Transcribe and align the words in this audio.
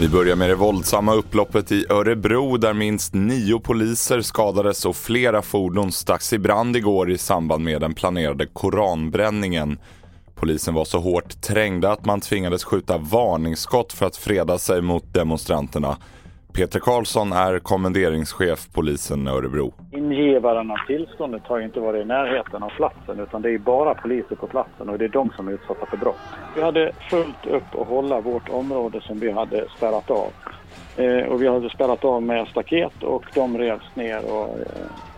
Vi 0.00 0.08
börjar 0.08 0.36
med 0.36 0.50
det 0.50 0.54
våldsamma 0.54 1.14
upploppet 1.14 1.72
i 1.72 1.86
Örebro 1.88 2.56
där 2.56 2.74
minst 2.74 3.14
nio 3.14 3.60
poliser 3.60 4.20
skadades 4.20 4.86
och 4.86 4.96
flera 4.96 5.42
fordon 5.42 5.92
stacks 5.92 6.32
i 6.32 6.38
brand 6.38 6.76
igår 6.76 7.10
i 7.10 7.18
samband 7.18 7.64
med 7.64 7.80
den 7.80 7.94
planerade 7.94 8.46
koranbränningen. 8.46 9.78
Polisen 10.34 10.74
var 10.74 10.84
så 10.84 10.98
hårt 10.98 11.40
trängda 11.40 11.92
att 11.92 12.04
man 12.04 12.20
tvingades 12.20 12.64
skjuta 12.64 12.98
varningsskott 12.98 13.92
för 13.92 14.06
att 14.06 14.16
freda 14.16 14.58
sig 14.58 14.82
mot 14.82 15.14
demonstranterna. 15.14 15.96
Peter 16.52 16.80
Karlsson 16.80 17.32
är 17.32 17.58
kommenderingschef 17.58 18.68
polisen 18.72 19.28
Örebro. 19.28 19.74
Ingivaren 20.12 20.70
av 20.70 20.76
tillståndet 20.86 21.42
har 21.46 21.60
inte 21.60 21.80
varit 21.80 22.02
i 22.02 22.04
närheten 22.04 22.62
av 22.62 22.70
platsen 22.70 23.20
utan 23.20 23.42
det 23.42 23.50
är 23.50 23.58
bara 23.58 23.94
poliser 23.94 24.36
på 24.36 24.46
platsen 24.46 24.88
och 24.88 24.98
det 24.98 25.04
är 25.04 25.08
de 25.08 25.30
som 25.36 25.48
är 25.48 25.52
utsatta 25.52 25.86
för 25.86 25.96
brott. 25.96 26.20
Vi 26.56 26.62
hade 26.62 26.92
fullt 27.10 27.46
upp 27.46 27.80
att 27.80 27.86
hålla 27.86 28.20
vårt 28.20 28.48
område 28.48 29.00
som 29.00 29.20
vi 29.20 29.30
hade 29.30 29.68
spärrat 29.76 30.10
av. 30.10 30.32
Eh, 30.96 31.26
och 31.26 31.42
vi 31.42 31.48
hade 31.48 31.70
spärrat 31.70 32.04
av 32.04 32.22
med 32.22 32.48
staket 32.48 33.02
och 33.02 33.24
de 33.34 33.58
revs 33.58 33.96
ner 33.96 34.32
och 34.32 34.48
eh, 34.48 34.66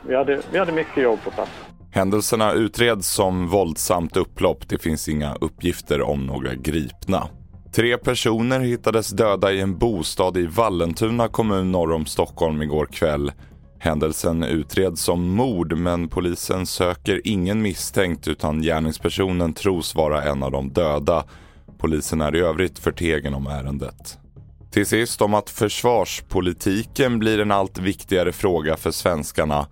vi, 0.08 0.14
hade, 0.16 0.40
vi 0.52 0.58
hade 0.58 0.72
mycket 0.72 1.02
jobb 1.02 1.18
på 1.24 1.30
platsen. 1.30 1.64
Händelserna 1.90 2.52
utreds 2.52 3.08
som 3.08 3.48
våldsamt 3.48 4.16
upplopp. 4.16 4.68
Det 4.68 4.82
finns 4.82 5.08
inga 5.08 5.34
uppgifter 5.40 6.02
om 6.02 6.26
några 6.26 6.54
gripna. 6.54 7.28
Tre 7.74 7.98
personer 7.98 8.60
hittades 8.60 9.10
döda 9.10 9.52
i 9.52 9.60
en 9.60 9.78
bostad 9.78 10.36
i 10.36 10.46
Vallentuna 10.46 11.28
kommun 11.28 11.72
norr 11.72 11.92
om 11.92 12.06
Stockholm 12.06 12.62
igår 12.62 12.86
kväll. 12.86 13.32
Händelsen 13.82 14.42
utreds 14.42 15.02
som 15.02 15.34
mord 15.34 15.78
men 15.78 16.08
polisen 16.08 16.66
söker 16.66 17.20
ingen 17.24 17.62
misstänkt 17.62 18.28
utan 18.28 18.62
gärningspersonen 18.62 19.52
tros 19.52 19.94
vara 19.94 20.22
en 20.22 20.42
av 20.42 20.50
de 20.50 20.72
döda. 20.72 21.24
Polisen 21.78 22.20
är 22.20 22.36
i 22.36 22.40
övrigt 22.40 22.78
förtegen 22.78 23.34
om 23.34 23.46
ärendet. 23.46 24.18
Till 24.70 24.86
sist 24.86 25.22
om 25.22 25.34
att 25.34 25.50
försvarspolitiken 25.50 27.18
blir 27.18 27.40
en 27.40 27.50
allt 27.50 27.78
viktigare 27.78 28.32
fråga 28.32 28.76
för 28.76 28.90
svenskarna. 28.90 29.66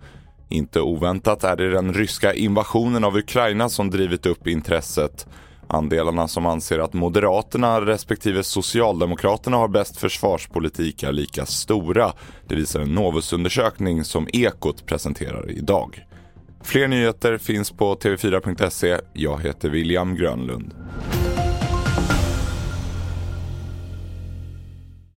Inte 0.49 0.81
oväntat 0.81 1.43
är 1.43 1.55
det 1.55 1.71
den 1.71 1.93
ryska 1.93 2.33
invasionen 2.33 3.03
av 3.03 3.17
Ukraina 3.17 3.69
som 3.69 3.89
drivit 3.89 4.25
upp 4.25 4.47
intresset. 4.47 5.27
Andelarna 5.71 6.27
som 6.27 6.45
anser 6.45 6.79
att 6.79 6.93
Moderaterna 6.93 7.81
respektive 7.81 8.43
Socialdemokraterna 8.43 9.57
har 9.57 9.67
bäst 9.67 9.97
försvarspolitik 9.97 11.03
är 11.03 11.11
lika 11.11 11.45
stora. 11.45 12.13
Det 12.47 12.55
visar 12.55 12.79
en 12.79 12.95
Novusundersökning 12.95 14.03
som 14.03 14.27
Ekot 14.33 14.85
presenterar 14.85 15.51
idag. 15.51 16.05
Fler 16.63 16.87
nyheter 16.87 17.37
finns 17.37 17.71
på 17.71 17.95
tv4.se. 17.95 18.97
Jag 19.13 19.41
heter 19.41 19.69
William 19.69 20.15
Grönlund. 20.15 20.73